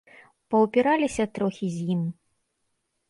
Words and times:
Паўпіраліся 0.53 1.23
трохі 1.35 1.71
з 1.77 1.93
ім. 1.97 2.01